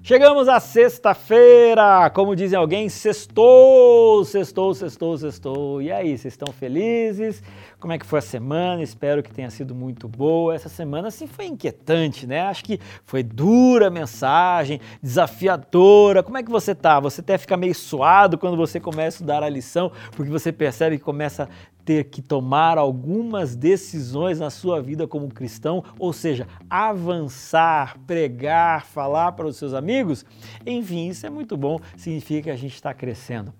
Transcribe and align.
Chegamos 0.00 0.48
à 0.48 0.60
sexta-feira, 0.60 2.08
como 2.10 2.36
dizem 2.36 2.56
alguém, 2.56 2.88
sextou, 2.88 4.24
sextou, 4.24 4.72
sextou, 4.72 5.18
sextou. 5.18 5.82
E 5.82 5.90
aí, 5.90 6.16
vocês 6.16 6.34
estão 6.34 6.52
felizes? 6.52 7.42
Como 7.80 7.92
é 7.92 7.98
que 7.98 8.06
foi 8.06 8.20
a 8.20 8.22
semana? 8.22 8.82
Espero 8.82 9.22
que 9.22 9.30
tenha 9.30 9.50
sido 9.50 9.74
muito 9.74 10.08
boa. 10.08 10.54
Essa 10.54 10.68
semana 10.68 11.10
sim 11.10 11.26
foi 11.26 11.46
inquietante, 11.46 12.26
né? 12.26 12.42
Acho 12.42 12.64
que 12.64 12.80
foi 13.04 13.22
dura 13.22 13.88
a 13.88 13.90
mensagem, 13.90 14.80
desafiadora. 15.02 16.22
Como 16.22 16.38
é 16.38 16.42
que 16.42 16.50
você 16.50 16.74
tá? 16.74 17.00
Você 17.00 17.20
até 17.20 17.36
fica 17.36 17.56
meio 17.56 17.74
suado 17.74 18.38
quando 18.38 18.56
você 18.56 18.78
começa 18.78 19.06
a 19.06 19.16
estudar 19.18 19.42
a 19.42 19.48
lição, 19.48 19.90
porque 20.12 20.30
você 20.30 20.52
percebe 20.52 20.96
que 20.96 21.04
começa 21.04 21.48
ter 21.88 22.04
que 22.04 22.20
tomar 22.20 22.76
algumas 22.76 23.56
decisões 23.56 24.38
na 24.38 24.50
sua 24.50 24.82
vida 24.82 25.08
como 25.08 25.32
cristão, 25.32 25.82
ou 25.98 26.12
seja, 26.12 26.46
avançar, 26.68 27.98
pregar, 28.06 28.84
falar 28.84 29.32
para 29.32 29.46
os 29.46 29.56
seus 29.56 29.72
amigos, 29.72 30.22
enfim, 30.66 31.08
isso 31.08 31.24
é 31.24 31.30
muito 31.30 31.56
bom, 31.56 31.80
significa 31.96 32.42
que 32.42 32.50
a 32.50 32.56
gente 32.56 32.74
está 32.74 32.92
crescendo. 32.92 33.54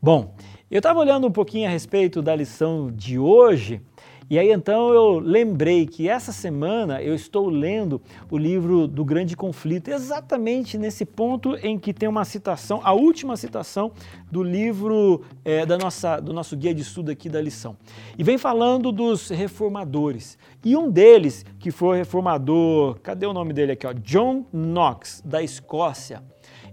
Bom, 0.00 0.32
eu 0.70 0.78
estava 0.78 1.00
olhando 1.00 1.26
um 1.26 1.32
pouquinho 1.32 1.66
a 1.66 1.72
respeito 1.72 2.22
da 2.22 2.36
lição 2.36 2.88
de 2.88 3.18
hoje 3.18 3.82
e 4.28 4.38
aí 4.38 4.50
então 4.50 4.92
eu 4.92 5.18
lembrei 5.18 5.86
que 5.86 6.08
essa 6.08 6.32
semana 6.32 7.00
eu 7.00 7.14
estou 7.14 7.48
lendo 7.48 8.00
o 8.30 8.36
livro 8.36 8.88
do 8.88 9.04
Grande 9.04 9.36
Conflito, 9.36 9.88
exatamente 9.88 10.76
nesse 10.76 11.04
ponto 11.04 11.54
em 11.56 11.78
que 11.78 11.94
tem 11.94 12.08
uma 12.08 12.24
citação, 12.24 12.80
a 12.82 12.92
última 12.92 13.36
citação 13.36 13.92
do 14.30 14.42
livro 14.42 15.22
é, 15.44 15.64
da 15.64 15.78
nossa, 15.78 16.18
do 16.18 16.32
nosso 16.32 16.56
guia 16.56 16.74
de 16.74 16.82
estudo 16.82 17.10
aqui 17.10 17.28
da 17.28 17.40
lição. 17.40 17.76
E 18.18 18.24
vem 18.24 18.36
falando 18.36 18.90
dos 18.90 19.28
reformadores. 19.28 20.36
E 20.64 20.76
um 20.76 20.90
deles, 20.90 21.44
que 21.60 21.70
foi 21.70 21.98
reformador, 21.98 22.98
cadê 23.00 23.26
o 23.26 23.32
nome 23.32 23.52
dele 23.52 23.72
aqui? 23.72 23.86
Ó? 23.86 23.92
John 23.92 24.44
Knox, 24.52 25.22
da 25.24 25.42
Escócia 25.42 26.22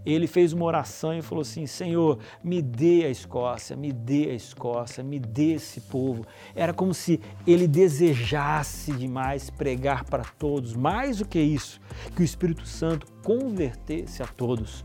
ele 0.06 0.28
fez 0.28 0.54
uma 0.54 0.66
oração 0.66 1.18
e 1.18 1.22
falou 1.22 1.42
assim: 1.42 1.66
Senhor, 1.66 2.20
me 2.44 2.62
dê 2.62 3.06
a 3.06 3.10
Escócia, 3.10 3.76
me 3.76 3.92
dê 3.92 4.30
a 4.30 4.34
Escócia, 4.34 5.04
me 5.04 5.20
dê 5.20 5.54
esse 5.54 5.82
povo. 5.82 6.26
Era 6.56 6.74
como 6.74 6.94
se 6.94 7.20
ele 7.48 7.68
desejasse 7.68 8.92
demais 8.94 9.50
pregar 9.50 10.04
para 10.06 10.24
todos, 10.24 10.76
mais 10.76 11.20
do 11.20 11.26
que 11.26 11.40
isso, 11.40 11.80
que 12.16 12.22
o 12.22 12.26
Espírito 12.26 12.68
Santo 12.68 13.08
convertesse 13.24 14.22
a 14.22 14.28
todos. 14.28 14.84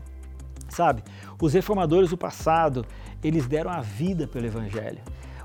Sabe, 0.69 1.03
os 1.41 1.53
reformadores 1.53 2.11
do 2.11 2.17
passado, 2.17 2.85
eles 3.23 3.47
deram 3.47 3.71
a 3.71 3.81
vida 3.81 4.27
pelo 4.27 4.45
Evangelho. 4.45 5.01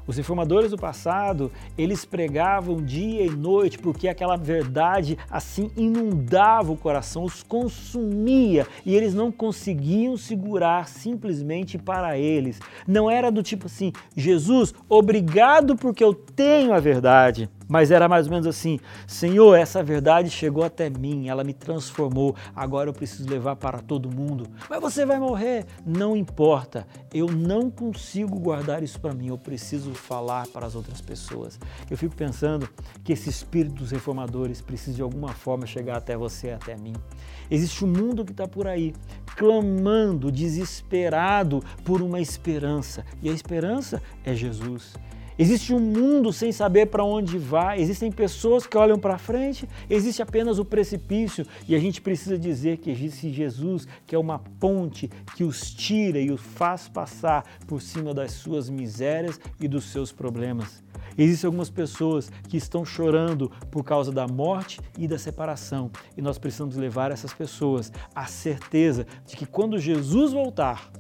Os 0.07 0.17
reformadores 0.17 0.71
do 0.71 0.79
passado, 0.79 1.51
eles 1.79 2.05
pregavam 2.05 2.83
dia 2.83 3.25
e 3.25 3.31
noite 3.31 3.79
porque 3.79 4.09
aquela 4.09 4.37
verdade 4.37 5.19
assim 5.31 5.71
inundava 5.77 6.73
o 6.73 6.77
coração, 6.77 7.25
os 7.25 7.43
consumia 7.43 8.67
e 8.85 8.95
eles 8.95 9.15
não 9.15 9.33
conseguiam 9.33 10.17
segurar 10.17 10.89
simplesmente 10.89 11.79
para 11.79 12.19
eles. 12.19 12.61
Não 12.87 13.11
era 13.11 13.31
do 13.31 13.43
tipo 13.43 13.67
assim, 13.67 13.93
Jesus, 14.17 14.75
obrigado 14.89 15.77
porque 15.77 16.05
eu 16.05 16.15
tenho 16.35 16.73
a 16.73 16.81
verdade. 16.81 17.49
Mas 17.67 17.91
era 17.91 18.09
mais 18.09 18.27
ou 18.27 18.33
menos 18.33 18.47
assim: 18.47 18.79
Senhor, 19.07 19.55
essa 19.55 19.83
verdade 19.83 20.31
chegou 20.31 20.65
até 20.65 20.91
mim, 20.91 21.29
ela 21.29 21.43
me 21.43 21.55
transformou, 21.55 22.37
agora 22.55 22.91
eu 22.91 22.93
preciso 22.93 23.29
levar 23.29 23.57
para 23.57 23.79
todo 23.79 24.11
mundo. 24.11 24.47
Mas 24.69 24.81
você 24.81 25.07
vai 25.07 25.19
morrer. 25.19 25.65
Não 25.85 26.17
importa, 26.17 26.87
eu 27.13 27.27
não 27.27 27.71
consigo 27.71 28.39
guardar 28.39 28.83
isso 28.83 29.01
para 29.01 29.15
mim, 29.15 29.29
eu 29.29 29.39
preciso 29.39 29.95
falar 29.95 30.47
para 30.49 30.67
as 30.67 30.75
outras 30.75 31.01
pessoas. 31.01 31.59
Eu 31.91 31.97
fico 31.97 32.15
pensando 32.15 32.69
que 33.03 33.13
esse 33.13 33.31
espírito 33.31 33.77
dos 33.77 33.91
reformadores 33.91 34.61
precisa 34.61 34.97
de 34.97 35.03
alguma 35.03 35.33
forma 35.33 35.67
chegar 35.67 35.97
até 35.97 36.17
você, 36.17 36.51
até 36.51 36.77
mim. 36.77 36.95
Existe 37.51 37.85
um 37.85 37.89
mundo 37.89 38.25
que 38.25 38.33
está 38.33 38.47
por 38.47 38.67
aí, 38.67 38.95
clamando, 39.37 40.31
desesperado 40.31 41.63
por 41.85 42.03
uma 42.03 42.21
esperança, 42.21 43.05
e 43.23 43.29
a 43.29 43.33
esperança 43.33 44.03
é 44.25 44.35
Jesus. 44.35 44.95
Existe 45.37 45.75
um 45.75 45.81
mundo 45.81 46.33
sem 46.33 46.53
saber 46.53 46.87
para 46.87 47.03
onde 47.03 47.39
vai, 47.39 47.81
existem 47.81 48.11
pessoas 48.11 48.69
que 48.69 48.79
olham 48.79 48.97
para 48.97 49.19
frente, 49.19 49.69
existe 49.91 50.23
apenas 50.23 50.61
o 50.61 50.65
precipício. 50.65 51.45
E 51.67 51.75
a 51.75 51.79
gente 51.79 52.01
precisa 52.01 52.39
dizer 52.39 52.77
que 52.77 52.89
existe 52.89 53.33
Jesus, 53.33 53.89
que 54.07 54.15
é 54.15 54.19
uma 54.19 54.39
ponte 54.39 55.11
que 55.35 55.43
os 55.43 55.75
tira 55.75 56.21
e 56.21 56.31
os 56.31 56.41
faz 56.41 56.89
passar 56.89 57.45
por 57.67 57.83
cima 57.83 58.15
das 58.15 58.31
suas 58.31 58.71
misérias 58.71 59.41
e 59.59 59.67
dos 59.67 59.87
seus 59.87 60.13
problemas. 60.13 60.85
Existem 61.19 61.49
algumas 61.49 61.71
pessoas 61.71 62.31
que 62.49 62.57
estão 62.57 62.85
chorando 62.85 63.51
por 63.73 63.83
causa 63.83 64.13
da 64.13 64.29
morte 64.29 64.81
e 64.97 65.09
da 65.09 65.19
separação, 65.19 65.91
e 66.17 66.23
nós 66.23 66.39
precisamos 66.39 66.77
levar 66.77 67.11
essas 67.11 67.33
pessoas 67.33 67.93
à 68.15 68.27
certeza 68.27 69.05
de 69.27 69.37
que 69.37 69.47
quando 69.47 69.81
Jesus 69.81 70.33
voltar, 70.33 70.93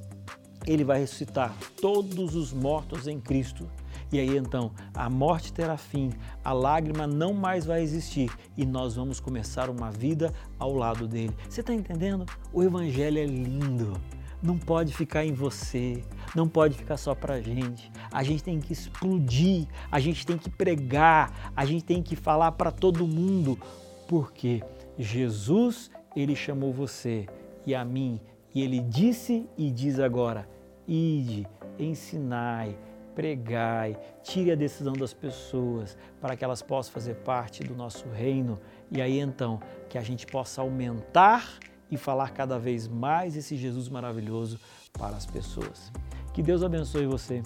ele 0.66 0.82
vai 0.82 0.98
ressuscitar 0.98 1.56
todos 1.80 2.34
os 2.34 2.52
mortos 2.52 3.06
em 3.06 3.20
Cristo 3.20 3.68
e 4.14 4.20
aí 4.20 4.36
então 4.36 4.70
a 4.94 5.10
morte 5.10 5.52
terá 5.52 5.76
fim, 5.76 6.10
a 6.44 6.52
lágrima 6.52 7.04
não 7.04 7.34
mais 7.34 7.66
vai 7.66 7.82
existir 7.82 8.30
e 8.56 8.64
nós 8.64 8.94
vamos 8.94 9.18
começar 9.18 9.68
uma 9.68 9.90
vida 9.90 10.32
ao 10.56 10.72
lado 10.72 11.08
dele. 11.08 11.34
Você 11.48 11.62
está 11.62 11.74
entendendo? 11.74 12.24
O 12.52 12.62
Evangelho 12.62 13.18
é 13.18 13.26
lindo. 13.26 14.00
Não 14.40 14.56
pode 14.56 14.94
ficar 14.94 15.24
em 15.24 15.32
você, 15.32 16.04
não 16.32 16.46
pode 16.46 16.76
ficar 16.76 16.96
só 16.96 17.12
para 17.12 17.40
gente. 17.40 17.90
A 18.12 18.22
gente 18.22 18.44
tem 18.44 18.60
que 18.60 18.72
explodir, 18.72 19.66
a 19.90 19.98
gente 19.98 20.24
tem 20.24 20.38
que 20.38 20.48
pregar, 20.48 21.50
a 21.56 21.64
gente 21.64 21.84
tem 21.84 22.00
que 22.00 22.14
falar 22.14 22.52
para 22.52 22.70
todo 22.70 23.08
mundo, 23.08 23.58
porque 24.06 24.62
Jesus 24.96 25.90
ele 26.14 26.36
chamou 26.36 26.72
você 26.72 27.26
e 27.66 27.74
a 27.74 27.84
mim 27.84 28.20
e 28.54 28.62
ele 28.62 28.78
disse 28.78 29.48
e 29.58 29.72
diz 29.72 29.98
agora: 29.98 30.48
ide, 30.86 31.48
ensinai, 31.78 32.76
pregai, 33.14 33.96
tire 34.22 34.52
a 34.52 34.56
decisão 34.56 34.92
das 34.92 35.12
pessoas 35.12 35.96
para 36.20 36.36
que 36.36 36.44
elas 36.44 36.62
possam 36.62 36.92
fazer 36.92 37.14
parte 37.16 37.62
do 37.62 37.74
nosso 37.74 38.08
reino 38.08 38.58
e 38.90 39.00
aí 39.00 39.18
então 39.18 39.60
que 39.88 39.96
a 39.96 40.02
gente 40.02 40.26
possa 40.26 40.60
aumentar 40.60 41.58
e 41.90 41.96
falar 41.96 42.30
cada 42.30 42.58
vez 42.58 42.88
mais 42.88 43.36
esse 43.36 43.56
Jesus 43.56 43.88
maravilhoso 43.88 44.58
para 44.92 45.16
as 45.16 45.26
pessoas. 45.26 45.92
Que 46.32 46.42
Deus 46.42 46.62
abençoe 46.62 47.06
você. 47.06 47.42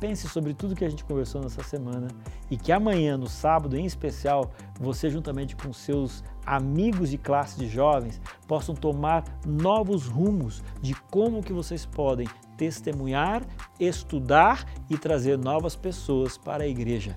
Pense 0.00 0.28
sobre 0.28 0.52
tudo 0.52 0.74
que 0.74 0.84
a 0.84 0.88
gente 0.88 1.04
conversou 1.04 1.40
nessa 1.40 1.62
semana 1.62 2.08
e 2.50 2.56
que 2.56 2.72
amanhã, 2.72 3.16
no 3.16 3.28
sábado 3.28 3.76
em 3.76 3.84
especial, 3.84 4.50
você 4.80 5.08
juntamente 5.08 5.54
com 5.54 5.72
seus 5.72 6.24
amigos 6.44 7.10
de 7.10 7.18
classe 7.18 7.56
de 7.56 7.68
jovens 7.68 8.20
possam 8.48 8.74
tomar 8.74 9.22
novos 9.46 10.06
rumos 10.06 10.60
de 10.80 10.94
como 11.02 11.40
que 11.40 11.52
vocês 11.52 11.86
podem 11.86 12.26
testemunhar, 12.56 13.42
estudar 13.78 14.64
e 14.88 14.96
trazer 14.96 15.38
novas 15.38 15.76
pessoas 15.76 16.36
para 16.36 16.64
a 16.64 16.68
igreja. 16.68 17.16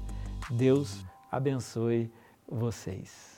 Deus 0.49 1.05
abençoe 1.31 2.11
vocês. 2.47 3.34